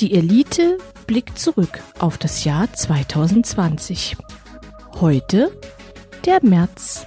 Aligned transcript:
Die 0.00 0.12
Elite 0.12 0.76
blickt 1.06 1.38
zurück 1.38 1.80
auf 1.98 2.18
das 2.18 2.44
Jahr 2.44 2.70
2020. 2.70 4.18
Heute 5.00 5.58
der 6.26 6.44
März. 6.44 7.06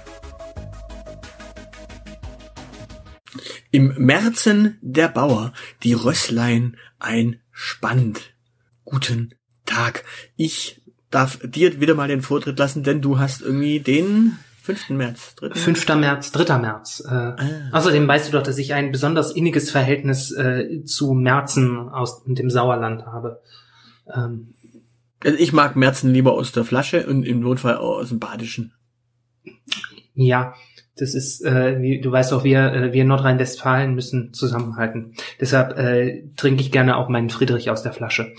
Im 3.70 3.94
Märzen 3.96 4.76
der 4.80 5.06
Bauer, 5.06 5.52
die 5.84 5.92
Rösslein 5.92 6.76
ein 6.98 7.40
Spand. 7.52 8.34
Guten 8.84 9.36
Tag. 9.66 10.04
Ich 10.34 10.82
darf 11.10 11.38
dir 11.44 11.80
wieder 11.80 11.94
mal 11.94 12.08
den 12.08 12.22
Vortritt 12.22 12.58
lassen, 12.58 12.82
denn 12.82 13.00
du 13.00 13.20
hast 13.20 13.40
irgendwie 13.40 13.78
den 13.78 14.36
5. 14.76 14.90
März. 14.90 15.34
3. 15.36 15.50
5. 15.54 15.88
März, 15.96 16.32
3. 16.32 16.58
März. 16.58 17.04
Äh, 17.06 17.14
ah. 17.14 17.36
Außerdem 17.72 18.06
weißt 18.06 18.28
du 18.28 18.32
doch, 18.32 18.42
dass 18.42 18.58
ich 18.58 18.74
ein 18.74 18.92
besonders 18.92 19.32
inniges 19.32 19.70
Verhältnis 19.70 20.32
äh, 20.32 20.84
zu 20.84 21.12
Märzen 21.12 21.88
aus 21.88 22.24
dem 22.24 22.50
Sauerland 22.50 23.06
habe. 23.06 23.40
Ähm, 24.12 24.54
also 25.22 25.36
ich 25.38 25.52
mag 25.52 25.76
Märzen 25.76 26.12
lieber 26.12 26.32
aus 26.32 26.52
der 26.52 26.64
Flasche 26.64 27.06
und 27.06 27.24
im 27.24 27.40
Notfall 27.40 27.76
auch 27.76 27.98
aus 27.98 28.08
dem 28.08 28.18
Badischen. 28.18 28.72
Ja, 30.14 30.54
das 30.96 31.14
ist, 31.14 31.44
äh, 31.44 31.80
wie, 31.80 32.00
du 32.00 32.12
weißt 32.12 32.32
auch, 32.32 32.44
wir, 32.44 32.72
äh, 32.72 32.92
wir 32.92 33.04
Nordrhein-Westfalen 33.04 33.94
müssen 33.94 34.32
zusammenhalten. 34.34 35.14
Deshalb 35.40 35.78
äh, 35.78 36.24
trinke 36.36 36.62
ich 36.62 36.72
gerne 36.72 36.96
auch 36.96 37.08
meinen 37.08 37.30
Friedrich 37.30 37.70
aus 37.70 37.82
der 37.82 37.92
Flasche. 37.92 38.34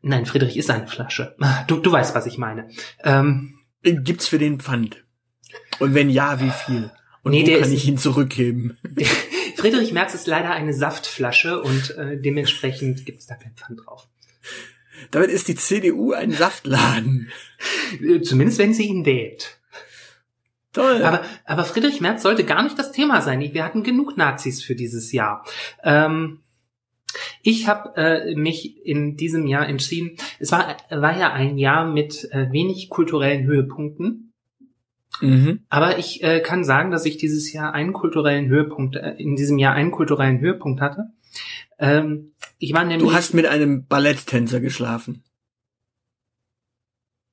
Nein, 0.00 0.26
Friedrich 0.26 0.56
ist 0.56 0.70
eine 0.70 0.86
Flasche. 0.86 1.34
Du, 1.66 1.78
du 1.78 1.90
weißt, 1.90 2.14
was 2.14 2.26
ich 2.26 2.38
meine. 2.38 2.68
Ähm, 3.02 3.54
Gibt's 3.82 4.28
für 4.28 4.38
den 4.38 4.60
Pfand? 4.60 5.04
Und 5.78 5.94
wenn 5.94 6.10
ja, 6.10 6.40
wie 6.40 6.50
viel? 6.50 6.90
Und 7.22 7.32
nee, 7.32 7.46
wo 7.46 7.60
kann 7.60 7.72
ich 7.72 7.86
ihn 7.86 7.98
zurückgeben? 7.98 8.76
Friedrich 9.56 9.92
Merz 9.92 10.14
ist 10.14 10.26
leider 10.26 10.50
eine 10.50 10.74
Saftflasche 10.74 11.60
und 11.60 11.96
äh, 11.96 12.20
dementsprechend 12.20 13.04
gibt's 13.04 13.26
da 13.26 13.34
kein 13.34 13.54
Pfand 13.54 13.80
drauf. 13.84 14.08
Damit 15.10 15.30
ist 15.30 15.48
die 15.48 15.56
CDU 15.56 16.12
ein 16.12 16.32
Saftladen. 16.32 17.30
Zumindest 18.22 18.58
wenn 18.58 18.74
sie 18.74 18.86
ihn 18.86 19.04
wählt. 19.04 19.58
Toll. 20.72 21.02
Aber, 21.02 21.24
aber 21.44 21.64
Friedrich 21.64 22.00
Merz 22.00 22.22
sollte 22.22 22.44
gar 22.44 22.62
nicht 22.62 22.78
das 22.78 22.92
Thema 22.92 23.22
sein. 23.22 23.40
Wir 23.40 23.64
hatten 23.64 23.82
genug 23.82 24.16
Nazis 24.16 24.62
für 24.62 24.74
dieses 24.74 25.10
Jahr. 25.12 25.44
Ähm, 25.82 26.40
ich 27.42 27.66
habe 27.66 27.96
äh, 27.96 28.34
mich 28.34 28.84
in 28.84 29.16
diesem 29.16 29.46
Jahr 29.46 29.66
entschieden, 29.68 30.16
es 30.38 30.52
war, 30.52 30.76
war 30.90 31.18
ja 31.18 31.32
ein 31.32 31.56
Jahr 31.56 31.90
mit 31.90 32.30
äh, 32.30 32.52
wenig 32.52 32.90
kulturellen 32.90 33.46
Höhepunkten. 33.46 34.25
Mhm. 35.20 35.60
Aber 35.68 35.98
ich 35.98 36.22
äh, 36.22 36.40
kann 36.40 36.64
sagen, 36.64 36.90
dass 36.90 37.04
ich 37.04 37.16
dieses 37.16 37.52
Jahr 37.52 37.72
einen 37.72 37.92
kulturellen 37.92 38.48
Höhepunkt, 38.48 38.96
äh, 38.96 39.14
in 39.18 39.36
diesem 39.36 39.58
Jahr 39.58 39.74
einen 39.74 39.90
kulturellen 39.90 40.40
Höhepunkt 40.40 40.80
hatte. 40.80 41.10
Ähm, 41.78 42.32
ich 42.58 42.72
war 42.72 42.84
nämlich. 42.84 43.08
Du 43.08 43.14
hast 43.14 43.34
mit 43.34 43.46
einem 43.46 43.86
Balletttänzer 43.86 44.60
geschlafen. 44.60 45.22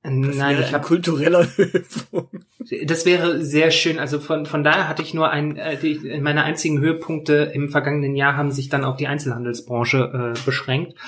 Das 0.02 0.36
Nein, 0.36 0.60
ich 0.60 0.74
habe 0.74 0.86
kultureller 0.86 1.46
Höhepunkt. 1.56 2.44
Das 2.84 3.06
wäre 3.06 3.42
sehr 3.42 3.70
schön. 3.70 3.98
Also 3.98 4.20
von 4.20 4.44
von 4.44 4.62
daher 4.62 4.86
hatte 4.86 5.02
ich 5.02 5.14
nur 5.14 5.30
ein 5.30 5.56
äh, 5.56 5.78
die, 5.78 6.20
meine 6.20 6.44
einzigen 6.44 6.78
Höhepunkte 6.78 7.50
im 7.54 7.70
vergangenen 7.70 8.14
Jahr 8.14 8.36
haben 8.36 8.52
sich 8.52 8.68
dann 8.68 8.84
auf 8.84 8.96
die 8.96 9.06
Einzelhandelsbranche 9.06 10.34
äh, 10.36 10.44
beschränkt. 10.44 10.98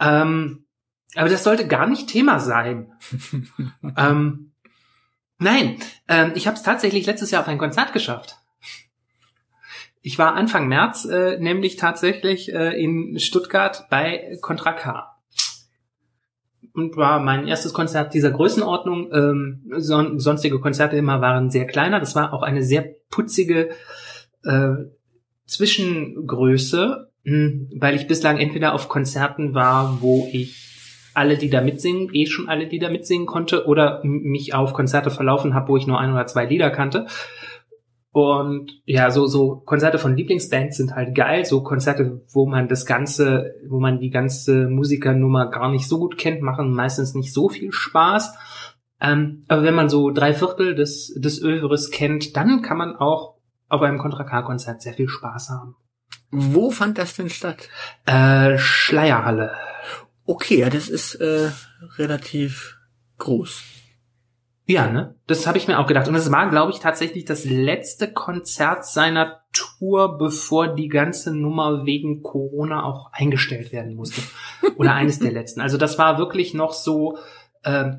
Ähm, 0.00 0.64
aber 1.16 1.28
das 1.28 1.42
sollte 1.42 1.66
gar 1.66 1.88
nicht 1.88 2.08
Thema 2.08 2.38
sein. 2.38 2.92
ähm, 3.96 4.49
nein, 5.40 5.76
ähm, 6.08 6.32
ich 6.34 6.46
habe 6.46 6.56
es 6.56 6.62
tatsächlich 6.62 7.06
letztes 7.06 7.30
Jahr 7.30 7.42
auf 7.42 7.48
ein 7.48 7.58
Konzert 7.58 7.92
geschafft. 7.92 8.36
Ich 10.02 10.18
war 10.18 10.34
Anfang 10.34 10.68
März 10.68 11.04
äh, 11.04 11.38
nämlich 11.38 11.76
tatsächlich 11.76 12.52
äh, 12.54 12.80
in 12.82 13.18
Stuttgart 13.18 13.86
bei 13.90 14.38
Contra 14.40 14.72
K 14.72 15.10
und 16.74 16.96
war 16.96 17.20
mein 17.20 17.46
erstes 17.46 17.72
Konzert 17.72 18.14
dieser 18.14 18.30
Größenordnung. 18.30 19.12
Ähm, 19.12 19.72
son 19.78 20.18
sonstige 20.18 20.60
Konzerte 20.60 20.96
immer 20.96 21.20
waren 21.20 21.50
sehr 21.50 21.66
kleiner. 21.66 22.00
Das 22.00 22.14
war 22.14 22.32
auch 22.32 22.42
eine 22.42 22.62
sehr 22.62 22.82
putzige 23.10 23.70
äh, 24.44 24.70
Zwischengröße, 25.46 27.10
mh, 27.24 27.32
hm, 27.32 27.70
weil 27.76 27.96
ich 27.96 28.06
bislang 28.06 28.38
entweder 28.38 28.74
auf 28.74 28.88
Konzerten 28.88 29.54
war, 29.54 30.00
wo 30.00 30.28
ich 30.32 30.69
alle, 31.14 31.36
die 31.36 31.50
da 31.50 31.60
mitsingen, 31.60 32.10
eh 32.12 32.26
schon 32.26 32.48
alle, 32.48 32.66
die 32.66 32.78
da 32.78 32.88
mitsingen 32.88 33.26
konnte, 33.26 33.66
oder 33.66 34.00
mich 34.04 34.54
auf 34.54 34.72
Konzerte 34.72 35.10
verlaufen 35.10 35.54
habe, 35.54 35.68
wo 35.68 35.76
ich 35.76 35.86
nur 35.86 35.98
ein 35.98 36.12
oder 36.12 36.26
zwei 36.26 36.46
Lieder 36.46 36.70
kannte. 36.70 37.06
Und 38.12 38.72
ja, 38.86 39.10
so, 39.10 39.26
so 39.26 39.56
Konzerte 39.64 39.98
von 39.98 40.16
Lieblingsbands 40.16 40.76
sind 40.76 40.96
halt 40.96 41.14
geil. 41.14 41.44
So 41.44 41.62
Konzerte, 41.62 42.22
wo 42.32 42.46
man 42.46 42.68
das 42.68 42.84
Ganze, 42.84 43.54
wo 43.68 43.78
man 43.78 44.00
die 44.00 44.10
ganze 44.10 44.68
Musikernummer 44.68 45.48
gar 45.50 45.70
nicht 45.70 45.86
so 45.86 45.98
gut 45.98 46.18
kennt, 46.18 46.42
machen 46.42 46.72
meistens 46.72 47.14
nicht 47.14 47.32
so 47.32 47.48
viel 47.48 47.70
Spaß. 47.72 48.34
Ähm, 49.00 49.44
aber 49.48 49.62
wenn 49.62 49.74
man 49.74 49.88
so 49.88 50.10
drei 50.10 50.34
Viertel 50.34 50.74
des, 50.74 51.14
des 51.16 51.40
Övres 51.40 51.90
kennt, 51.90 52.36
dann 52.36 52.62
kann 52.62 52.78
man 52.78 52.96
auch 52.96 53.36
auf 53.68 53.82
einem 53.82 53.98
Contra 53.98 54.24
K-Konzert 54.24 54.82
sehr 54.82 54.94
viel 54.94 55.08
Spaß 55.08 55.50
haben. 55.50 55.76
Wo 56.32 56.70
fand 56.70 56.98
das 56.98 57.14
denn 57.14 57.30
statt? 57.30 57.68
Äh, 58.06 58.58
Schleierhalle. 58.58 59.52
Okay, 60.30 60.60
ja, 60.60 60.70
das 60.70 60.88
ist 60.88 61.16
äh, 61.16 61.50
relativ 61.98 62.78
groß. 63.18 63.64
Ja, 64.64 64.88
ne? 64.88 65.16
Das 65.26 65.48
habe 65.48 65.58
ich 65.58 65.66
mir 65.66 65.80
auch 65.80 65.88
gedacht. 65.88 66.06
Und 66.06 66.14
es 66.14 66.30
war, 66.30 66.48
glaube 66.48 66.70
ich, 66.70 66.78
tatsächlich 66.78 67.24
das 67.24 67.44
letzte 67.44 68.12
Konzert 68.12 68.86
seiner 68.86 69.40
Tour, 69.52 70.18
bevor 70.18 70.76
die 70.76 70.86
ganze 70.86 71.34
Nummer 71.34 71.84
wegen 71.84 72.22
Corona 72.22 72.84
auch 72.84 73.12
eingestellt 73.12 73.72
werden 73.72 73.96
musste. 73.96 74.22
Oder 74.76 74.94
eines 74.94 75.18
der 75.18 75.32
letzten. 75.32 75.60
Also 75.62 75.76
das 75.78 75.98
war 75.98 76.16
wirklich 76.18 76.54
noch 76.54 76.74
so, 76.74 77.18
äh, 77.64 77.90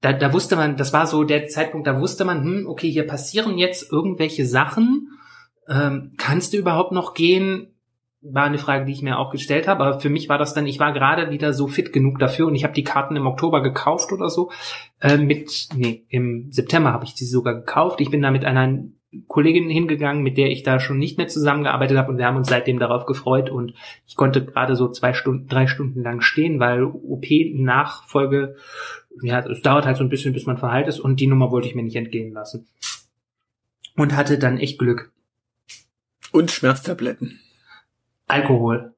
da, 0.00 0.14
da 0.14 0.32
wusste 0.32 0.56
man, 0.56 0.78
das 0.78 0.94
war 0.94 1.06
so 1.06 1.24
der 1.24 1.48
Zeitpunkt, 1.48 1.86
da 1.86 2.00
wusste 2.00 2.24
man, 2.24 2.42
hm, 2.42 2.66
okay, 2.68 2.90
hier 2.90 3.06
passieren 3.06 3.58
jetzt 3.58 3.92
irgendwelche 3.92 4.46
Sachen. 4.46 5.08
Ähm, 5.68 6.14
kannst 6.16 6.54
du 6.54 6.56
überhaupt 6.56 6.92
noch 6.92 7.12
gehen? 7.12 7.74
War 8.22 8.44
eine 8.44 8.58
Frage, 8.58 8.84
die 8.84 8.92
ich 8.92 9.02
mir 9.02 9.18
auch 9.18 9.30
gestellt 9.30 9.66
habe. 9.66 9.84
Aber 9.84 10.00
für 10.00 10.10
mich 10.10 10.28
war 10.28 10.38
das 10.38 10.54
dann, 10.54 10.66
ich 10.66 10.78
war 10.78 10.92
gerade 10.92 11.30
wieder 11.30 11.52
so 11.52 11.68
fit 11.68 11.92
genug 11.92 12.18
dafür 12.18 12.46
und 12.46 12.54
ich 12.54 12.64
habe 12.64 12.74
die 12.74 12.84
Karten 12.84 13.16
im 13.16 13.26
Oktober 13.26 13.62
gekauft 13.62 14.12
oder 14.12 14.28
so. 14.28 14.50
Äh, 15.00 15.16
mit, 15.16 15.68
nee, 15.74 16.04
im 16.08 16.52
September 16.52 16.92
habe 16.92 17.04
ich 17.04 17.14
die 17.14 17.24
sogar 17.24 17.54
gekauft. 17.54 18.00
Ich 18.00 18.10
bin 18.10 18.22
da 18.22 18.30
mit 18.30 18.44
einer 18.44 18.84
Kollegin 19.26 19.68
hingegangen, 19.68 20.22
mit 20.22 20.36
der 20.36 20.50
ich 20.50 20.62
da 20.62 20.78
schon 20.78 20.98
nicht 20.98 21.18
mehr 21.18 21.26
zusammengearbeitet 21.26 21.98
habe 21.98 22.12
und 22.12 22.18
wir 22.18 22.26
haben 22.26 22.36
uns 22.36 22.48
seitdem 22.48 22.78
darauf 22.78 23.06
gefreut 23.06 23.50
und 23.50 23.74
ich 24.06 24.14
konnte 24.14 24.44
gerade 24.44 24.76
so 24.76 24.88
zwei 24.88 25.14
Stunden, 25.14 25.48
drei 25.48 25.66
Stunden 25.66 26.02
lang 26.02 26.20
stehen, 26.20 26.60
weil 26.60 26.84
OP-Nachfolge, 26.84 28.54
ja, 29.22 29.40
es 29.40 29.62
dauert 29.62 29.84
halt 29.84 29.96
so 29.96 30.04
ein 30.04 30.10
bisschen, 30.10 30.32
bis 30.32 30.46
man 30.46 30.58
verheilt 30.58 30.86
ist 30.86 31.00
und 31.00 31.18
die 31.18 31.26
Nummer 31.26 31.50
wollte 31.50 31.66
ich 31.66 31.74
mir 31.74 31.82
nicht 31.82 31.96
entgehen 31.96 32.32
lassen. 32.32 32.68
Und 33.96 34.16
hatte 34.16 34.38
dann 34.38 34.58
echt 34.58 34.78
Glück. 34.78 35.10
Und 36.30 36.52
Schmerztabletten. 36.52 37.40
Alkohol. 38.30 38.94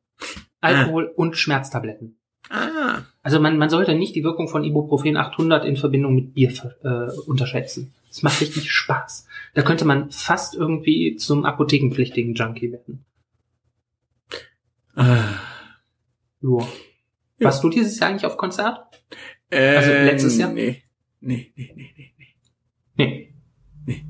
Alkohol 0.61 1.09
ah. 1.11 1.13
und 1.17 1.37
Schmerztabletten. 1.37 2.17
Ah. 2.51 3.03
Also 3.23 3.41
man, 3.41 3.57
man 3.57 3.71
sollte 3.71 3.95
nicht 3.95 4.15
die 4.15 4.25
Wirkung 4.25 4.49
von 4.49 4.65
Ibuprofen 4.65 5.17
800 5.17 5.65
in 5.65 5.77
Verbindung 5.77 6.15
mit 6.15 6.35
Bier 6.35 6.53
äh, 6.83 7.11
unterschätzen. 7.27 7.95
Es 8.11 8.23
macht 8.23 8.41
richtig 8.41 8.71
Spaß. 8.71 9.27
Da 9.55 9.63
könnte 9.63 9.85
man 9.85 10.11
fast 10.11 10.55
irgendwie 10.55 11.17
zum 11.17 11.45
apothekenpflichtigen 11.45 12.35
Junkie 12.35 12.73
werden. 12.73 13.05
Ah. 14.95 15.39
Joa. 16.41 16.69
Ja. 17.39 17.47
Warst 17.47 17.65
du 17.65 17.71
dieses 17.71 17.99
Jahr 17.99 18.11
eigentlich 18.11 18.27
auf 18.27 18.37
Konzert? 18.37 19.03
Äh, 19.49 19.77
also 19.77 19.91
letztes 19.91 20.37
Jahr? 20.37 20.53
Nee. 20.53 20.83
Nee, 21.21 21.53
nee, 21.57 21.73
nee, 21.75 21.93
nee, 21.97 22.13
nee. 22.19 22.35
Nee. 22.97 23.35
Nee. 23.87 24.05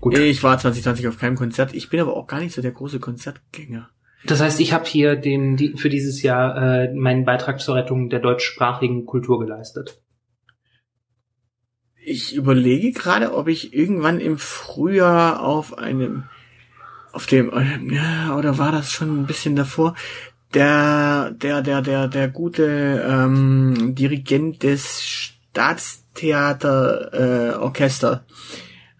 Gut. 0.00 0.16
Ich 0.16 0.42
war 0.42 0.58
2020 0.58 1.08
auf 1.08 1.18
keinem 1.18 1.36
Konzert. 1.36 1.74
Ich 1.74 1.88
bin 1.88 2.00
aber 2.00 2.16
auch 2.16 2.26
gar 2.26 2.40
nicht 2.40 2.54
so 2.54 2.62
der 2.62 2.72
große 2.72 3.00
Konzertgänger. 3.00 3.90
Das 4.24 4.40
heißt, 4.40 4.60
ich 4.60 4.72
habe 4.72 4.84
hier 4.84 5.16
den, 5.16 5.56
die, 5.56 5.76
für 5.76 5.88
dieses 5.88 6.22
Jahr 6.22 6.56
äh, 6.56 6.94
meinen 6.94 7.24
Beitrag 7.24 7.60
zur 7.60 7.74
Rettung 7.74 8.08
der 8.08 8.20
deutschsprachigen 8.20 9.04
Kultur 9.04 9.40
geleistet. 9.40 10.00
Ich 12.04 12.34
überlege 12.34 12.92
gerade, 12.92 13.34
ob 13.34 13.48
ich 13.48 13.74
irgendwann 13.74 14.20
im 14.20 14.38
Frühjahr 14.38 15.42
auf 15.42 15.78
einem, 15.78 16.24
auf 17.12 17.26
dem, 17.26 17.50
ja, 17.90 18.36
oder 18.36 18.58
war 18.58 18.72
das 18.72 18.92
schon 18.92 19.22
ein 19.22 19.26
bisschen 19.26 19.56
davor, 19.56 19.94
der, 20.54 21.30
der, 21.30 21.62
der, 21.62 21.82
der, 21.82 22.08
der 22.08 22.28
gute 22.28 23.04
ähm, 23.08 23.94
Dirigent 23.94 24.62
des 24.62 25.32
Staatstheater 25.52 27.12
äh, 27.12 27.54
Orchester 27.56 28.24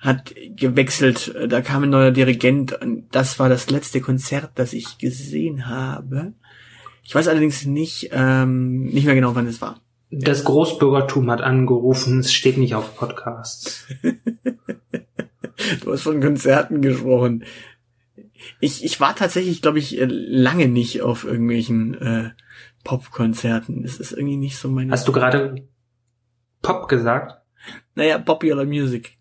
hat 0.02 0.34
gewechselt. 0.56 1.34
Da 1.48 1.60
kam 1.62 1.84
ein 1.84 1.90
neuer 1.90 2.10
Dirigent 2.10 2.72
und 2.82 3.06
das 3.12 3.38
war 3.38 3.48
das 3.48 3.70
letzte 3.70 4.00
Konzert, 4.00 4.50
das 4.56 4.72
ich 4.72 4.98
gesehen 4.98 5.68
habe. 5.68 6.34
Ich 7.04 7.14
weiß 7.14 7.28
allerdings 7.28 7.64
nicht, 7.64 8.10
ähm, 8.12 8.86
nicht 8.86 9.06
mehr 9.06 9.14
genau, 9.14 9.34
wann 9.34 9.46
es 9.46 9.60
war. 9.60 9.80
Das 10.10 10.44
Großbürgertum 10.44 11.30
hat 11.30 11.40
angerufen, 11.40 12.18
es 12.18 12.32
steht 12.32 12.58
nicht 12.58 12.74
auf 12.74 12.96
Podcasts. 12.96 13.86
du 14.02 15.92
hast 15.92 16.02
von 16.02 16.20
Konzerten 16.20 16.82
gesprochen. 16.82 17.44
Ich, 18.60 18.84
ich 18.84 19.00
war 19.00 19.14
tatsächlich, 19.14 19.62
glaube 19.62 19.78
ich, 19.78 20.00
äh, 20.00 20.06
lange 20.06 20.68
nicht 20.68 21.00
auf 21.02 21.24
irgendwelchen 21.24 21.94
äh, 21.94 22.30
Popkonzerten. 22.82 23.84
Das 23.84 24.00
ist 24.00 24.12
irgendwie 24.12 24.36
nicht 24.36 24.58
so 24.58 24.68
meine. 24.68 24.90
Hast 24.90 25.06
du 25.06 25.12
gerade 25.12 25.54
Pop 26.60 26.88
gesagt? 26.88 27.40
Naja, 27.94 28.18
Popular 28.18 28.64
Music. 28.64 29.16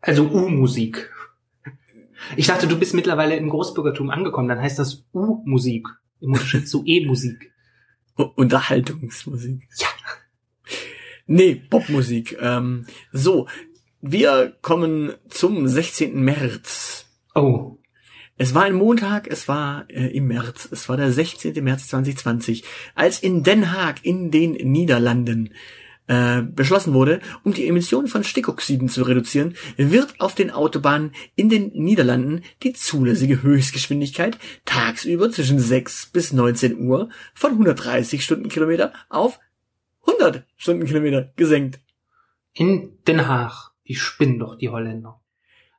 Also 0.00 0.24
U-Musik. 0.24 1.10
Ich 2.36 2.46
dachte, 2.46 2.66
du 2.66 2.78
bist 2.78 2.94
mittlerweile 2.94 3.36
im 3.36 3.48
Großbürgertum 3.48 4.10
angekommen, 4.10 4.48
dann 4.48 4.60
heißt 4.60 4.78
das 4.78 5.04
U-Musik. 5.12 5.88
Im 6.20 6.32
Unterschied 6.32 6.68
zu 6.68 6.82
E-Musik. 6.84 7.52
Unterhaltungsmusik. 8.34 9.68
Ja. 9.78 9.86
Nee, 11.26 11.54
Popmusik. 11.56 12.38
Ähm, 12.40 12.86
so, 13.12 13.48
wir 14.00 14.56
kommen 14.62 15.12
zum 15.28 15.68
16. 15.68 16.22
März. 16.24 17.06
Oh. 17.34 17.76
Es 18.38 18.54
war 18.54 18.62
ein 18.62 18.74
Montag, 18.74 19.26
es 19.28 19.46
war 19.48 19.84
äh, 19.90 20.06
im 20.06 20.28
März, 20.28 20.68
es 20.70 20.88
war 20.88 20.96
der 20.96 21.12
16. 21.12 21.62
März 21.62 21.88
2020, 21.88 22.64
als 22.94 23.20
in 23.20 23.42
Den 23.42 23.72
Haag 23.72 24.04
in 24.04 24.30
den 24.30 24.52
Niederlanden 24.52 25.52
äh, 26.08 26.42
beschlossen 26.42 26.94
wurde, 26.94 27.20
um 27.44 27.54
die 27.54 27.68
Emissionen 27.68 28.08
von 28.08 28.24
Stickoxiden 28.24 28.88
zu 28.88 29.02
reduzieren, 29.02 29.54
wird 29.76 30.20
auf 30.20 30.34
den 30.34 30.50
Autobahnen 30.50 31.12
in 31.36 31.48
den 31.48 31.70
Niederlanden 31.74 32.42
die 32.62 32.72
zulässige 32.72 33.42
Höchstgeschwindigkeit 33.42 34.38
tagsüber 34.64 35.30
zwischen 35.30 35.58
6 35.58 36.06
bis 36.06 36.32
19 36.32 36.80
Uhr 36.80 37.10
von 37.34 37.52
130 37.52 38.24
Stundenkilometer 38.24 38.92
auf 39.08 39.38
100 40.06 40.44
Stundenkilometer 40.56 41.32
gesenkt. 41.36 41.80
In 42.54 42.98
Den 43.06 43.28
Haag. 43.28 43.72
Die 43.86 43.94
spinnen 43.94 44.38
doch, 44.38 44.56
die 44.56 44.68
Holländer. 44.68 45.20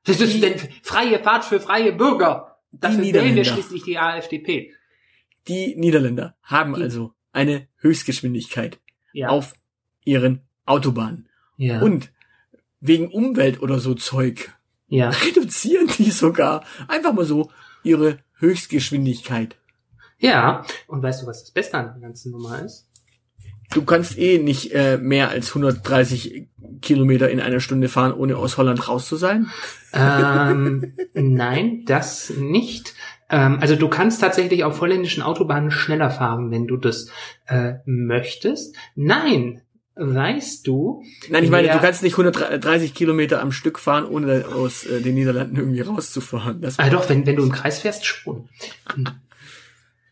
Das 0.05 0.21
ist 0.21 0.41
denn 0.41 0.55
freie 0.81 1.19
Fahrt 1.19 1.45
für 1.45 1.59
freie 1.59 1.91
Bürger. 1.91 2.59
Dafür 2.71 3.03
wählen 3.03 3.35
wir 3.35 3.45
schließlich 3.45 3.83
die 3.83 3.97
AfDP. 3.97 4.73
Die 5.47 5.75
Niederländer 5.75 6.35
haben 6.43 6.75
die, 6.75 6.81
also 6.81 7.13
eine 7.31 7.67
Höchstgeschwindigkeit 7.77 8.79
ja. 9.13 9.29
auf 9.29 9.53
ihren 10.03 10.41
Autobahnen. 10.65 11.27
Ja. 11.57 11.81
Und 11.81 12.11
wegen 12.79 13.09
Umwelt 13.09 13.61
oder 13.61 13.79
so 13.79 13.93
Zeug 13.93 14.49
ja. 14.87 15.09
reduzieren 15.25 15.89
die 15.97 16.11
sogar 16.11 16.63
einfach 16.87 17.13
mal 17.13 17.25
so 17.25 17.51
ihre 17.83 18.19
Höchstgeschwindigkeit. 18.39 19.55
Ja, 20.17 20.65
und 20.87 21.01
weißt 21.01 21.21
du, 21.21 21.27
was 21.27 21.41
das 21.41 21.51
Beste 21.51 21.77
an 21.77 21.93
der 21.93 22.01
ganzen 22.01 22.31
Nummer 22.31 22.61
ist? 22.61 22.87
Du 23.71 23.83
kannst 23.83 24.17
eh 24.17 24.39
nicht 24.39 24.73
äh, 24.73 24.97
mehr 24.97 25.29
als 25.29 25.49
130 25.49 26.47
Kilometer 26.81 27.29
in 27.29 27.39
einer 27.39 27.59
Stunde 27.59 27.87
fahren, 27.87 28.13
ohne 28.13 28.35
aus 28.35 28.57
Holland 28.57 28.87
raus 28.87 29.07
zu 29.07 29.15
sein. 29.15 29.47
Ähm, 29.93 30.93
nein, 31.13 31.83
das 31.85 32.31
nicht. 32.31 32.95
Ähm, 33.29 33.59
also 33.61 33.75
du 33.75 33.87
kannst 33.87 34.21
tatsächlich 34.21 34.63
auf 34.63 34.81
holländischen 34.81 35.21
Autobahnen 35.21 35.69
schneller 35.69 36.09
fahren, 36.09 36.49
wenn 36.49 36.65
du 36.65 36.77
das 36.77 37.11
äh, 37.45 37.75
möchtest. 37.85 38.75
Nein, 38.95 39.61
weißt 39.99 40.65
du. 40.65 41.03
Nein, 41.29 41.43
ich 41.43 41.49
meine, 41.49 41.69
du 41.69 41.79
kannst 41.79 42.03
nicht 42.03 42.13
130 42.13 42.93
Kilometer 42.93 43.41
am 43.41 43.51
Stück 43.51 43.79
fahren, 43.79 44.05
ohne 44.05 44.45
aus 44.47 44.85
äh, 44.85 45.01
den 45.01 45.15
Niederlanden 45.15 45.57
irgendwie 45.57 45.81
rauszufahren. 45.81 46.61
Das 46.61 46.79
ah, 46.79 46.89
doch, 46.89 47.09
wenn, 47.09 47.25
wenn 47.25 47.35
du 47.35 47.43
im 47.43 47.51
Kreis 47.51 47.79
fährst, 47.79 48.05
schon. 48.05 48.49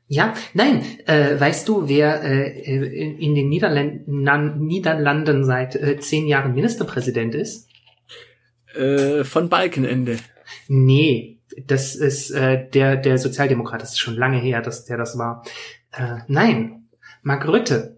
Ja, 0.10 0.34
nein, 0.54 0.84
äh, 1.06 1.40
weißt 1.40 1.68
du, 1.68 1.90
wer 1.90 2.24
äh, 2.24 2.62
in, 2.62 3.18
in 3.18 3.36
den 3.36 3.50
Niederlanden, 3.50 4.66
Niederlanden 4.66 5.44
seit 5.44 5.76
äh, 5.76 6.00
zehn 6.00 6.28
Jahren 6.28 6.54
Ministerpräsident 6.54 7.36
ist? 7.36 7.68
Äh, 8.74 9.24
von 9.24 9.50
Balkenende. 9.50 10.18
Nee, 10.68 11.40
das 11.66 11.96
ist 11.96 12.32
äh, 12.32 12.70
der, 12.70 12.96
der 12.96 13.18
Sozialdemokrat, 13.18 13.82
das 13.82 13.92
ist 13.92 14.00
schon 14.00 14.16
lange 14.16 14.38
her, 14.38 14.62
dass 14.62 14.86
der 14.86 14.98
das 14.98 15.18
war. 15.18 15.44
Äh, 15.92 16.20
nein, 16.28 16.88
Mark 17.22 17.48
Rütte. 17.48 17.97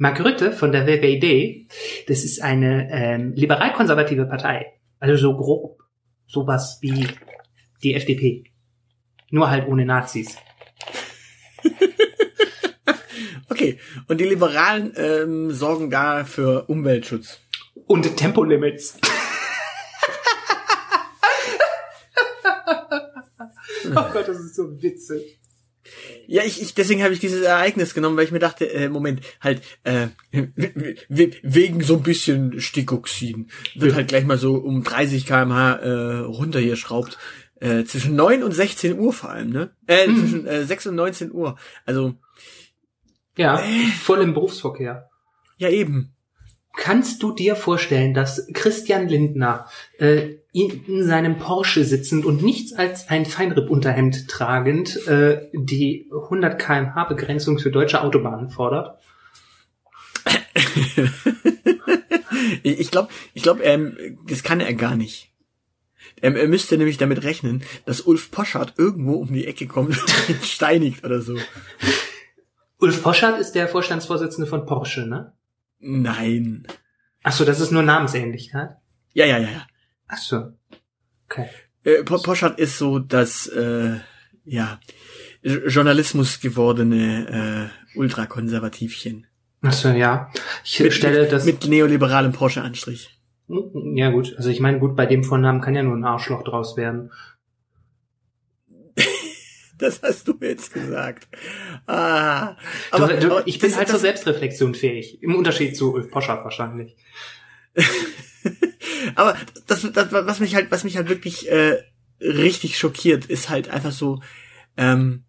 Mark 0.00 0.24
Rütte 0.24 0.52
von 0.52 0.70
der 0.70 0.86
WWD, 0.86 1.66
das 2.06 2.22
ist 2.22 2.40
eine 2.40 2.88
ähm, 2.92 3.32
liberal-konservative 3.34 4.26
Partei. 4.26 4.78
Also 5.00 5.16
so 5.16 5.36
grob 5.36 5.82
sowas 6.26 6.78
wie 6.80 7.08
die 7.82 7.94
FDP. 7.94 8.44
Nur 9.30 9.50
halt 9.50 9.66
ohne 9.66 9.84
Nazis. 9.84 10.36
okay, 13.50 13.80
und 14.06 14.20
die 14.20 14.26
Liberalen 14.26 14.92
ähm, 14.96 15.50
sorgen 15.50 15.90
da 15.90 16.24
für 16.24 16.68
Umweltschutz. 16.68 17.40
Und 17.86 18.16
Tempolimits. 18.16 18.98
oh 23.90 24.04
Gott, 24.12 24.28
das 24.28 24.38
ist 24.38 24.54
so 24.54 24.80
witzig. 24.80 25.40
Ja, 26.26 26.42
ich, 26.44 26.60
ich 26.60 26.74
deswegen 26.74 27.02
habe 27.02 27.14
ich 27.14 27.20
dieses 27.20 27.42
Ereignis 27.42 27.94
genommen, 27.94 28.16
weil 28.16 28.24
ich 28.24 28.32
mir 28.32 28.38
dachte, 28.38 28.70
äh, 28.70 28.88
Moment, 28.88 29.20
halt 29.40 29.62
äh, 29.84 30.08
wegen 31.08 31.82
so 31.82 31.96
ein 31.96 32.02
bisschen 32.02 32.60
Stickoxiden 32.60 33.50
wird 33.74 33.94
halt 33.94 34.08
gleich 34.08 34.24
mal 34.24 34.38
so 34.38 34.54
um 34.54 34.84
30 34.84 35.26
km/h 35.26 35.76
äh, 35.76 36.18
runter 36.20 36.60
hier 36.60 36.76
schraubt. 36.76 37.18
Äh, 37.60 37.84
zwischen 37.84 38.14
9 38.14 38.44
und 38.44 38.52
16 38.52 38.96
Uhr 38.98 39.12
vor 39.12 39.30
allem, 39.30 39.50
ne? 39.50 39.70
Äh, 39.88 40.06
mhm. 40.06 40.16
zwischen 40.20 40.46
äh, 40.46 40.64
6 40.64 40.88
und 40.88 40.94
19 40.94 41.32
Uhr. 41.32 41.58
Also 41.84 42.14
ja, 43.36 43.60
äh, 43.60 43.86
voll 43.86 44.20
im 44.20 44.34
Berufsverkehr. 44.34 45.08
Ja, 45.56 45.68
eben. 45.70 46.14
Kannst 46.78 47.24
du 47.24 47.32
dir 47.32 47.56
vorstellen, 47.56 48.14
dass 48.14 48.46
Christian 48.52 49.08
Lindner 49.08 49.66
äh, 49.98 50.36
in, 50.52 50.84
in 50.86 51.04
seinem 51.04 51.36
Porsche 51.38 51.84
sitzend 51.84 52.24
und 52.24 52.40
nichts 52.40 52.72
als 52.72 53.08
ein 53.08 53.26
Feinripp-Unterhemd 53.26 54.28
tragend 54.28 55.04
äh, 55.08 55.48
die 55.52 56.08
100 56.12 56.56
kmh 56.56 57.04
Begrenzung 57.08 57.58
für 57.58 57.72
deutsche 57.72 58.00
Autobahnen 58.00 58.48
fordert? 58.48 58.96
ich 62.62 62.92
glaube, 62.92 63.08
ich 63.34 63.42
glaube, 63.42 63.64
ähm, 63.64 63.96
das 64.28 64.44
kann 64.44 64.60
er 64.60 64.72
gar 64.74 64.94
nicht. 64.94 65.32
Ähm, 66.22 66.36
er 66.36 66.46
müsste 66.46 66.78
nämlich 66.78 66.96
damit 66.96 67.24
rechnen, 67.24 67.64
dass 67.86 68.02
Ulf 68.02 68.30
Poschardt 68.30 68.74
irgendwo 68.76 69.14
um 69.14 69.32
die 69.32 69.48
Ecke 69.48 69.66
kommt 69.66 69.98
und 70.28 70.44
steinigt 70.44 71.04
oder 71.04 71.22
so. 71.22 71.36
Ulf 72.78 73.02
Poschardt 73.02 73.40
ist 73.40 73.56
der 73.56 73.66
Vorstandsvorsitzende 73.66 74.48
von 74.48 74.64
Porsche, 74.64 75.08
ne? 75.08 75.32
Nein. 75.78 76.66
Ach 77.22 77.32
so, 77.32 77.44
das 77.44 77.60
ist 77.60 77.70
nur 77.70 77.82
Namensähnlichkeit? 77.82 78.70
Ja, 79.12 79.26
ja, 79.26 79.38
ja, 79.38 79.48
ja. 79.50 79.66
Ach 80.06 80.18
so. 80.18 80.52
Okay. 81.26 81.48
Äh, 81.84 82.02
Poschardt 82.04 82.58
ist 82.58 82.78
so 82.78 82.98
das, 82.98 83.46
äh, 83.48 83.96
ja, 84.44 84.80
Journalismus 85.42 86.40
gewordene 86.40 87.70
äh, 87.94 87.98
Ultrakonservativchen. 87.98 89.26
Ach 89.62 89.72
so, 89.72 89.88
ja. 89.88 90.30
Ich 90.64 90.80
mit, 90.80 90.92
stelle 90.92 91.26
das 91.26 91.44
mit 91.44 91.66
neoliberalem 91.66 92.32
Porsche-Anstrich. 92.32 93.18
Ja 93.94 94.10
gut, 94.10 94.34
also 94.36 94.50
ich 94.50 94.60
meine, 94.60 94.78
gut, 94.78 94.94
bei 94.94 95.06
dem 95.06 95.24
Vornamen 95.24 95.60
kann 95.60 95.74
ja 95.74 95.82
nur 95.82 95.96
ein 95.96 96.04
Arschloch 96.04 96.44
draus 96.44 96.76
werden. 96.76 97.10
Das 99.78 100.02
hast 100.02 100.28
du 100.28 100.36
jetzt 100.40 100.72
gesagt. 100.72 101.28
Ah, 101.86 102.56
aber, 102.90 103.08
du, 103.14 103.28
du, 103.28 103.42
ich 103.46 103.58
bin 103.58 103.74
halt 103.74 103.88
zur 103.88 103.98
Selbstreflexion 103.98 104.74
fähig. 104.74 105.22
Im 105.22 105.34
Unterschied 105.34 105.76
zu 105.76 105.92
Ulf 105.94 106.10
Poschardt 106.10 106.44
wahrscheinlich. 106.44 106.96
aber 109.14 109.36
das, 109.66 109.86
das, 109.92 110.12
was 110.12 110.40
mich 110.40 110.54
halt, 110.54 110.70
was 110.70 110.84
mich 110.84 110.96
halt 110.96 111.08
wirklich 111.08 111.50
äh, 111.50 111.82
richtig 112.20 112.78
schockiert, 112.78 113.26
ist 113.26 113.48
halt 113.48 113.70
einfach 113.70 113.92
so, 113.92 114.20
ähm, 114.76 115.24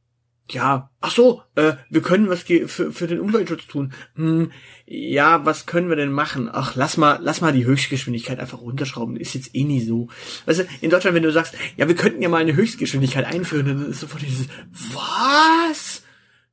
ja, 0.51 0.89
ach 0.99 1.11
so, 1.11 1.43
äh, 1.55 1.73
wir 1.89 2.01
können 2.01 2.29
was 2.29 2.43
für, 2.43 2.67
für 2.67 3.07
den 3.07 3.19
Umweltschutz 3.19 3.67
tun. 3.67 3.93
Hm, 4.15 4.51
ja, 4.85 5.45
was 5.45 5.65
können 5.65 5.89
wir 5.89 5.95
denn 5.95 6.11
machen? 6.11 6.49
Ach, 6.51 6.75
lass 6.75 6.97
mal, 6.97 7.19
lass 7.21 7.41
mal 7.41 7.53
die 7.53 7.65
Höchstgeschwindigkeit 7.65 8.39
einfach 8.39 8.61
runterschrauben. 8.61 9.15
Ist 9.15 9.35
jetzt 9.35 9.55
eh 9.55 9.63
nie 9.63 9.81
so. 9.81 10.09
Weißt 10.45 10.59
du, 10.59 10.67
in 10.81 10.89
Deutschland, 10.89 11.15
wenn 11.15 11.23
du 11.23 11.31
sagst, 11.31 11.55
ja, 11.77 11.87
wir 11.87 11.95
könnten 11.95 12.21
ja 12.21 12.29
mal 12.29 12.41
eine 12.41 12.55
Höchstgeschwindigkeit 12.55 13.25
einführen, 13.25 13.67
dann 13.67 13.89
ist 13.89 13.99
sofort 13.99 14.23
dieses, 14.23 14.47
was? 14.71 16.03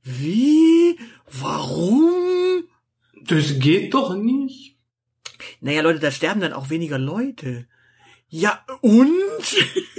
Wie? 0.02 0.98
Warum? 1.40 2.64
Das 3.26 3.58
geht 3.58 3.94
doch 3.94 4.14
nicht. 4.14 4.76
Naja, 5.60 5.82
Leute, 5.82 6.00
da 6.00 6.10
sterben 6.10 6.40
dann 6.40 6.52
auch 6.52 6.70
weniger 6.70 6.98
Leute. 6.98 7.66
Ja, 8.28 8.64
und? 8.82 9.10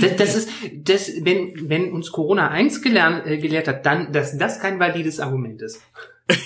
Das, 0.00 0.16
das 0.16 0.34
ist, 0.36 0.48
das, 0.74 1.12
wenn, 1.22 1.68
wenn 1.68 1.92
uns 1.92 2.12
Corona 2.12 2.48
eins 2.48 2.82
gelernt, 2.82 3.26
äh, 3.26 3.38
gelehrt 3.38 3.68
hat, 3.68 3.86
dann, 3.86 4.12
dass 4.12 4.36
das 4.36 4.60
kein 4.60 4.78
valides 4.78 5.20
Argument 5.20 5.62
ist. 5.62 5.80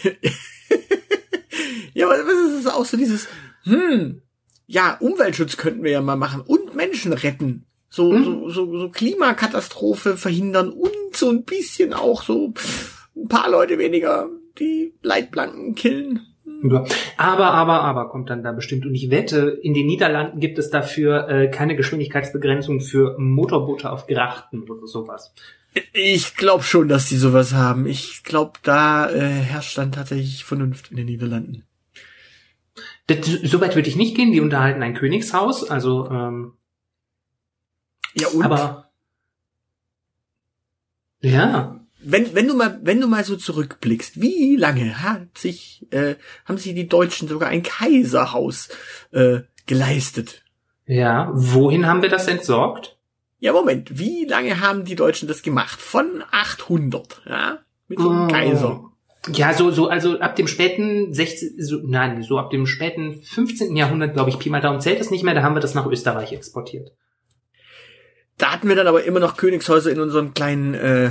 ja, 1.94 2.06
aber 2.06 2.14
was 2.14 2.60
ist 2.60 2.66
auch 2.66 2.84
so 2.84 2.96
dieses, 2.96 3.28
hm, 3.64 4.22
ja, 4.66 4.96
Umweltschutz 5.00 5.56
könnten 5.56 5.82
wir 5.82 5.90
ja 5.90 6.00
mal 6.00 6.16
machen 6.16 6.40
und 6.40 6.74
Menschen 6.74 7.12
retten. 7.12 7.66
So, 7.88 8.12
hm? 8.12 8.24
so, 8.24 8.48
so, 8.48 8.78
so 8.78 8.88
Klimakatastrophe 8.88 10.16
verhindern 10.16 10.70
und 10.70 11.14
so 11.14 11.30
ein 11.30 11.44
bisschen 11.44 11.92
auch 11.92 12.22
so 12.22 12.54
ein 13.14 13.28
paar 13.28 13.50
Leute 13.50 13.78
weniger 13.78 14.30
die 14.58 14.94
Leitplanken 15.02 15.74
killen. 15.74 16.31
Aber, 17.16 17.52
aber, 17.52 17.82
aber 17.82 18.08
kommt 18.08 18.30
dann 18.30 18.42
da 18.42 18.52
bestimmt. 18.52 18.86
Und 18.86 18.94
ich 18.94 19.10
wette, 19.10 19.58
in 19.62 19.74
den 19.74 19.86
Niederlanden 19.86 20.40
gibt 20.40 20.58
es 20.58 20.70
dafür 20.70 21.28
äh, 21.28 21.48
keine 21.50 21.76
Geschwindigkeitsbegrenzung 21.76 22.80
für 22.80 23.16
Motorboote 23.18 23.90
auf 23.90 24.06
Grachten 24.06 24.68
oder 24.70 24.86
sowas. 24.86 25.34
Ich 25.92 26.36
glaube 26.36 26.62
schon, 26.62 26.88
dass 26.88 27.08
die 27.08 27.16
sowas 27.16 27.54
haben. 27.54 27.86
Ich 27.86 28.24
glaube, 28.24 28.52
da 28.62 29.10
äh, 29.10 29.20
herrscht 29.20 29.78
dann 29.78 29.92
tatsächlich 29.92 30.44
Vernunft 30.44 30.90
in 30.90 30.98
den 30.98 31.06
Niederlanden. 31.06 31.64
Das, 33.06 33.26
Soweit 33.26 33.74
würde 33.74 33.88
ich 33.88 33.96
nicht 33.96 34.14
gehen. 34.14 34.32
Die 34.32 34.40
unterhalten 34.40 34.82
ein 34.82 34.94
Königshaus, 34.94 35.68
also 35.68 36.10
ähm, 36.10 36.52
Ja, 38.14 38.28
und 38.28 38.44
aber 38.44 38.90
ja. 41.20 41.81
Wenn, 42.04 42.34
wenn 42.34 42.48
du 42.48 42.54
mal, 42.54 42.78
wenn 42.82 43.00
du 43.00 43.06
mal 43.06 43.24
so 43.24 43.36
zurückblickst, 43.36 44.20
wie 44.20 44.56
lange 44.56 45.02
hat 45.02 45.36
sich, 45.36 45.86
äh, 45.90 46.16
haben 46.44 46.58
sich 46.58 46.74
die 46.74 46.88
Deutschen 46.88 47.28
sogar 47.28 47.48
ein 47.48 47.62
Kaiserhaus 47.62 48.68
äh, 49.12 49.40
geleistet? 49.66 50.42
Ja, 50.86 51.30
wohin 51.32 51.86
haben 51.86 52.02
wir 52.02 52.08
das 52.08 52.28
entsorgt? 52.28 52.98
Ja, 53.38 53.52
Moment, 53.52 53.98
wie 53.98 54.24
lange 54.24 54.60
haben 54.60 54.84
die 54.84 54.94
Deutschen 54.94 55.28
das 55.28 55.42
gemacht? 55.42 55.80
Von 55.80 56.22
800, 56.30 57.22
ja? 57.26 57.58
Mit 57.88 57.98
so 57.98 58.10
einem 58.10 58.24
Oh. 58.24 58.28
Kaiser. 58.28 58.84
Ja, 59.32 59.54
so, 59.54 59.70
so, 59.70 59.88
also 59.88 60.18
ab 60.18 60.34
dem 60.34 60.48
späten 60.48 61.14
16, 61.14 61.54
so, 61.58 61.78
nein, 61.84 62.22
so 62.24 62.38
ab 62.38 62.50
dem 62.50 62.66
späten 62.66 63.22
15. 63.22 63.76
Jahrhundert, 63.76 64.14
glaube 64.14 64.30
ich, 64.30 64.38
Pi 64.38 64.50
mal 64.50 64.60
Daumen 64.60 64.80
zählt 64.80 65.00
es 65.00 65.10
nicht 65.12 65.22
mehr, 65.22 65.34
da 65.34 65.42
haben 65.42 65.54
wir 65.54 65.60
das 65.60 65.74
nach 65.74 65.86
Österreich 65.86 66.32
exportiert. 66.32 66.92
Da 68.36 68.52
hatten 68.52 68.68
wir 68.68 68.74
dann 68.74 68.88
aber 68.88 69.04
immer 69.04 69.20
noch 69.20 69.36
Königshäuser 69.36 69.92
in 69.92 70.00
unserem 70.00 70.34
kleinen 70.34 70.74
äh, 70.74 71.10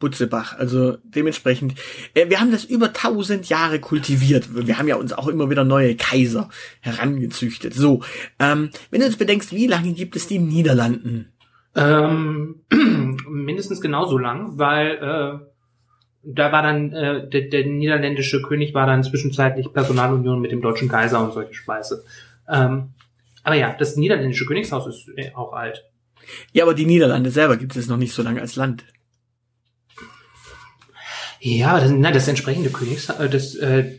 Butzebach. 0.00 0.58
Also 0.58 0.96
dementsprechend, 1.04 1.74
äh, 2.14 2.28
wir 2.28 2.40
haben 2.40 2.50
das 2.50 2.64
über 2.64 2.92
tausend 2.92 3.48
Jahre 3.48 3.78
kultiviert. 3.78 4.48
Wir 4.52 4.78
haben 4.78 4.88
ja 4.88 4.96
uns 4.96 5.12
auch 5.12 5.28
immer 5.28 5.48
wieder 5.48 5.62
neue 5.62 5.94
Kaiser 5.94 6.48
herangezüchtet. 6.80 7.74
So, 7.74 8.02
ähm, 8.40 8.70
wenn 8.90 9.00
du 9.00 9.06
jetzt 9.06 9.18
bedenkst, 9.18 9.52
wie 9.52 9.68
lange 9.68 9.92
gibt 9.92 10.16
es 10.16 10.26
die 10.26 10.40
Niederlanden? 10.40 11.30
Ähm, 11.76 12.62
mindestens 13.28 13.80
genauso 13.80 14.18
lang, 14.18 14.58
weil 14.58 14.96
äh, 14.96 15.46
da 16.22 16.52
war 16.52 16.62
dann 16.62 16.92
äh, 16.92 17.28
der, 17.28 17.42
der 17.42 17.66
niederländische 17.66 18.42
König 18.42 18.74
war 18.74 18.86
dann 18.86 19.04
zwischenzeitlich 19.04 19.72
Personalunion 19.72 20.40
mit 20.40 20.50
dem 20.50 20.60
deutschen 20.60 20.88
Kaiser 20.88 21.22
und 21.22 21.32
solche 21.32 21.54
Speise. 21.54 22.04
Ähm, 22.48 22.90
aber 23.42 23.54
ja, 23.54 23.74
das 23.78 23.96
niederländische 23.96 24.46
Königshaus 24.46 24.86
ist 24.86 25.08
äh, 25.16 25.32
auch 25.34 25.52
alt. 25.52 25.84
Ja, 26.52 26.64
aber 26.64 26.74
die 26.74 26.86
Niederlande 26.86 27.30
selber 27.30 27.56
gibt 27.56 27.76
es 27.76 27.88
noch 27.88 27.96
nicht 27.96 28.12
so 28.12 28.22
lange 28.22 28.40
als 28.40 28.56
Land. 28.56 28.84
Ja, 31.40 31.80
das, 31.80 31.90
nein, 31.90 32.12
das 32.12 32.28
entsprechende 32.28 32.70
Königshaus, 32.70 33.18
äh, 33.18 33.28
das 33.28 33.54
äh, 33.56 33.98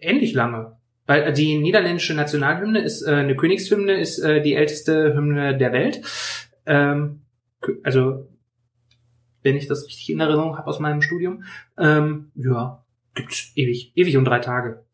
ähnlich 0.00 0.34
lange. 0.34 0.76
Weil 1.06 1.22
äh, 1.22 1.32
die 1.32 1.58
niederländische 1.58 2.14
Nationalhymne 2.14 2.80
ist 2.80 3.02
äh, 3.02 3.12
eine 3.12 3.36
Königshymne, 3.36 4.00
ist 4.00 4.18
äh, 4.18 4.42
die 4.42 4.54
älteste 4.54 5.14
Hymne 5.14 5.56
der 5.56 5.72
Welt. 5.72 6.02
Ähm, 6.66 7.22
also 7.82 8.26
wenn 9.42 9.56
ich 9.56 9.66
das 9.66 9.86
richtig 9.86 10.10
in 10.10 10.20
Erinnerung 10.20 10.56
habe 10.56 10.68
aus 10.68 10.78
meinem 10.78 11.02
Studium. 11.02 11.44
Ähm, 11.78 12.30
ja, 12.34 12.84
gibt's 13.14 13.52
ewig, 13.54 13.92
ewig 13.96 14.16
und 14.16 14.24
drei 14.24 14.38
Tage. 14.38 14.84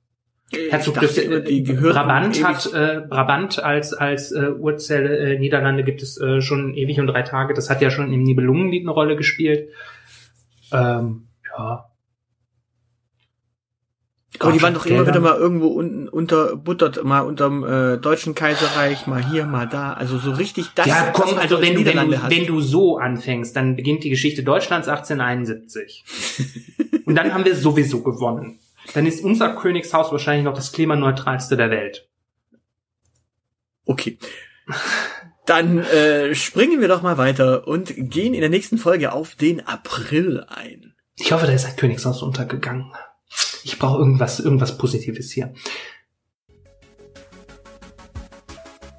Herzog 0.71 0.95
Ich 1.03 1.09
dachte 1.09 1.21
immer, 1.21 1.41
die 1.41 1.59
äh, 1.59 1.63
gehörten 1.63 1.95
Brabant 1.95 2.45
hat 2.45 2.73
äh, 2.73 3.03
Brabant 3.07 3.63
als 3.63 3.93
als 3.93 4.33
äh, 4.33 4.51
Urzelle 4.51 5.19
äh, 5.19 5.39
Niederlande 5.39 5.85
gibt 5.85 6.03
es 6.03 6.19
äh, 6.19 6.41
schon 6.41 6.75
ewig 6.75 6.99
und 7.01 7.09
drei 7.09 7.23
Tage. 7.23 7.53
Das 7.53 7.69
hat 7.69 7.83
ja 7.83 7.91
schon 7.91 8.13
im 8.13 8.23
Nibelungenlied 8.23 8.85
eine 8.85 8.93
Rolle 8.93 9.17
gespielt. 9.17 9.69
Ähm, 10.73 11.28
ja. 11.59 11.91
Aber 14.41 14.53
die 14.53 14.63
waren 14.63 14.75
doch 14.75 14.87
immer 14.87 15.07
wieder 15.07 15.21
mal 15.21 15.37
irgendwo 15.37 15.69
unten 15.69 16.09
unterbuttert, 16.09 17.03
mal 17.03 17.21
unterm 17.21 17.65
äh, 17.65 17.97
deutschen 17.97 18.35
Kaiserreich, 18.35 19.07
mal 19.07 19.25
hier, 19.25 19.47
mal 19.47 19.67
da. 19.67 19.95
Also 19.95 20.19
so 20.19 20.33
richtig 20.33 20.69
das, 20.75 20.87
ja, 20.87 21.11
komm, 21.13 21.37
also 21.39 21.61
wenn 21.61 21.75
du, 21.75 21.85
wenn, 21.85 22.11
du, 22.11 22.31
wenn 22.31 22.47
du 22.47 22.61
so 22.61 22.99
anfängst, 22.99 23.57
dann 23.57 23.75
beginnt 23.75 24.05
die 24.05 24.11
Geschichte 24.11 24.45
Deutschlands 24.45 24.87
1871. 24.87 26.05
Und 27.07 27.15
dann 27.15 27.33
haben 27.33 27.45
wir 27.45 27.57
sowieso 27.57 28.03
gewonnen. 28.03 28.61
Dann 28.95 29.07
ist 29.07 29.25
unser 29.25 29.55
Königshaus 29.57 30.13
wahrscheinlich 30.13 30.45
noch 30.45 30.55
das 30.55 30.73
klimaneutralste 30.73 31.57
der 31.57 31.71
Welt. 31.71 32.09
Okay. 33.87 34.19
Dann 35.47 35.79
äh, 35.79 36.35
springen 36.35 36.81
wir 36.81 36.89
doch 36.89 37.01
mal 37.01 37.17
weiter 37.17 37.67
und 37.67 37.95
gehen 37.97 38.35
in 38.35 38.41
der 38.41 38.51
nächsten 38.51 38.77
Folge 38.77 39.13
auf 39.13 39.35
den 39.35 39.67
April 39.67 40.45
ein. 40.47 40.95
Ich 41.19 41.33
hoffe, 41.33 41.47
da 41.47 41.53
ist 41.53 41.67
ein 41.67 41.77
Königshaus 41.77 42.23
untergegangen. 42.23 42.93
Ich 43.65 43.79
brauche 43.79 43.99
irgendwas, 43.99 44.41
irgendwas 44.41 44.79
Positives 44.79 45.31
hier. 45.31 45.53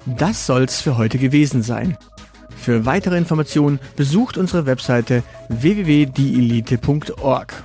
Das 0.06 0.46
soll's 0.46 0.80
für 0.80 0.96
heute 0.96 1.18
gewesen 1.18 1.62
sein. 1.62 1.98
Für 2.56 2.86
weitere 2.86 3.16
Informationen 3.16 3.80
besucht 3.96 4.36
unsere 4.36 4.66
Webseite 4.66 5.22
www.dielite.org. 5.48 7.64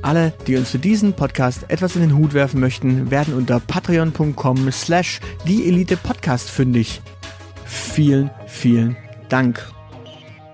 Alle, 0.00 0.32
die 0.46 0.56
uns 0.56 0.70
für 0.70 0.78
diesen 0.78 1.12
Podcast 1.12 1.66
etwas 1.68 1.94
in 1.94 2.00
den 2.00 2.16
Hut 2.16 2.32
werfen 2.34 2.60
möchten, 2.60 3.10
werden 3.10 3.34
unter 3.34 3.60
patreon.com 3.60 4.72
slash 4.72 5.20
dieelitepodcast 5.46 6.50
fündig. 6.50 7.02
Vielen, 7.64 8.30
vielen 8.46 8.96
Dank. 9.28 9.62